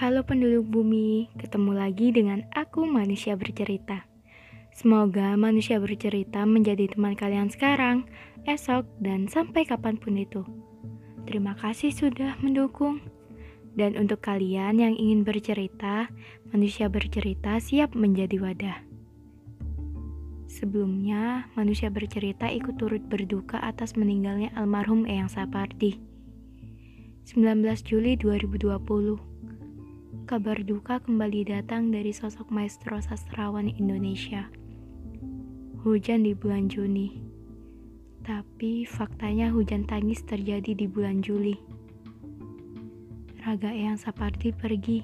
[0.00, 4.08] Halo penduduk bumi, ketemu lagi dengan aku manusia bercerita.
[4.72, 8.08] Semoga manusia bercerita menjadi teman kalian sekarang,
[8.48, 10.40] esok, dan sampai kapan pun itu.
[11.28, 13.04] Terima kasih sudah mendukung.
[13.76, 16.08] Dan untuk kalian yang ingin bercerita,
[16.48, 18.80] manusia bercerita siap menjadi wadah.
[20.48, 26.00] Sebelumnya, manusia bercerita ikut turut berduka atas meninggalnya almarhum Eyang Sapardi.
[27.28, 29.29] 19 Juli 2020
[30.30, 34.46] kabar duka kembali datang dari sosok maestro sastrawan Indonesia.
[35.82, 37.18] Hujan di bulan Juni,
[38.22, 41.58] tapi faktanya hujan tangis terjadi di bulan Juli.
[43.42, 45.02] Raga Eyang Sapardi pergi,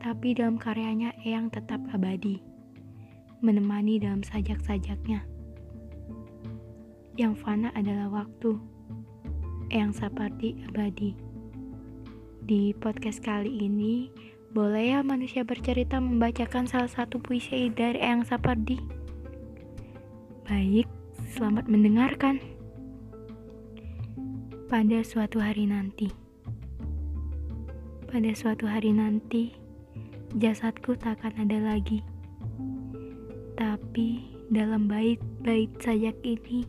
[0.00, 2.40] tapi dalam karyanya Eyang tetap abadi,
[3.44, 5.28] menemani dalam sajak-sajaknya.
[7.20, 8.56] Yang fana adalah waktu,
[9.68, 11.25] Eyang Sapardi abadi.
[12.46, 14.06] Di podcast kali ini,
[14.54, 18.78] boleh ya manusia bercerita membacakan salah satu puisi dari Eyang Sapardi?
[20.46, 20.86] Baik,
[21.34, 22.38] selamat mendengarkan.
[24.70, 26.06] Pada suatu hari nanti.
[28.06, 29.50] Pada suatu hari nanti,
[30.38, 31.98] jasadku takkan ada lagi.
[33.58, 34.22] Tapi
[34.54, 36.62] dalam bait-bait sajak ini,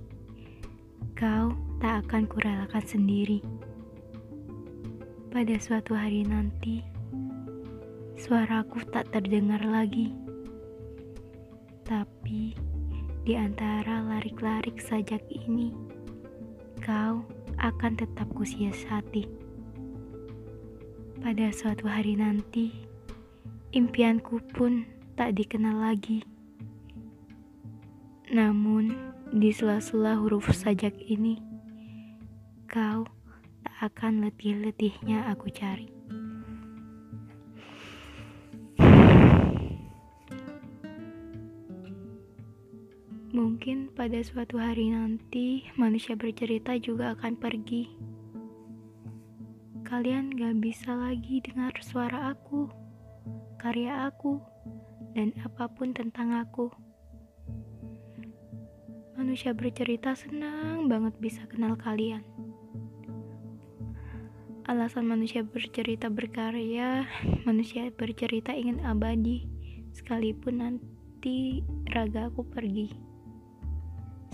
[1.14, 3.46] kau tak akan kurelakan sendiri
[5.38, 6.82] pada suatu hari nanti,
[8.18, 10.10] suaraku tak terdengar lagi.
[11.86, 12.58] Tapi
[13.22, 15.78] di antara larik-larik sajak ini,
[16.82, 17.22] kau
[17.62, 19.30] akan tetap kusiasati.
[21.22, 22.74] Pada suatu hari nanti,
[23.78, 26.26] impianku pun tak dikenal lagi.
[28.34, 28.90] Namun,
[29.30, 31.38] di sela-sela huruf sajak ini,
[32.66, 33.06] kau
[33.78, 35.86] akan letih-letihnya aku cari.
[43.38, 47.86] Mungkin pada suatu hari nanti manusia bercerita juga akan pergi.
[49.86, 52.66] Kalian gak bisa lagi dengar suara aku,
[53.62, 54.42] karya aku,
[55.14, 56.74] dan apa pun tentang aku.
[59.14, 62.26] Manusia bercerita senang banget bisa kenal kalian.
[64.68, 67.08] Alasan manusia bercerita berkarya,
[67.48, 69.48] manusia bercerita ingin abadi,
[69.96, 71.64] sekalipun nanti
[71.96, 72.92] raga aku pergi.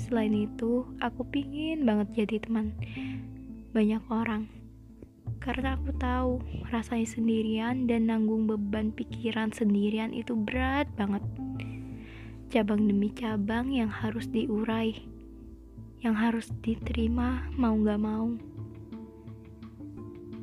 [0.02, 2.74] Selain itu, aku pingin banget jadi teman
[3.78, 4.50] banyak orang.
[5.38, 6.42] Karena aku tahu
[6.74, 11.22] rasanya sendirian dan nanggung beban pikiran sendirian itu berat banget.
[12.50, 14.98] Cabang demi cabang yang harus diurai,
[16.02, 18.34] yang harus diterima mau gak mau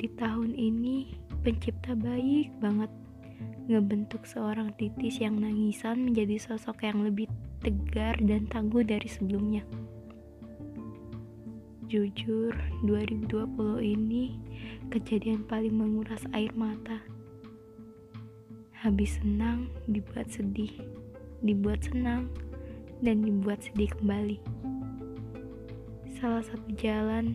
[0.00, 1.12] di tahun ini
[1.44, 2.88] pencipta baik banget
[3.68, 7.28] ngebentuk seorang titis yang nangisan menjadi sosok yang lebih
[7.60, 9.60] tegar dan tangguh dari sebelumnya.
[11.92, 12.56] Jujur,
[12.88, 13.28] 2020
[13.84, 14.40] ini
[14.88, 17.04] kejadian paling menguras air mata.
[18.80, 20.72] Habis senang, dibuat sedih,
[21.44, 22.32] dibuat senang,
[23.04, 24.40] dan dibuat sedih kembali.
[26.20, 27.32] Salah satu jalan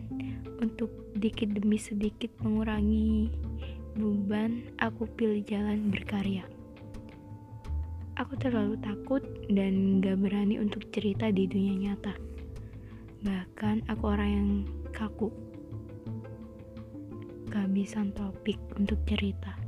[0.62, 3.34] untuk sedikit demi sedikit mengurangi
[3.98, 6.46] beban, aku pilih jalan berkarya.
[8.14, 12.14] Aku terlalu takut dan gak berani untuk cerita di dunia nyata.
[13.26, 14.50] Bahkan aku orang yang
[14.94, 15.34] kaku.
[17.50, 19.58] Kehabisan topik untuk cerita.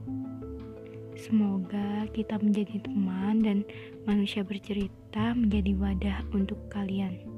[1.19, 3.67] Semoga kita menjadi teman dan
[4.07, 7.38] manusia bercerita menjadi wadah untuk kalian.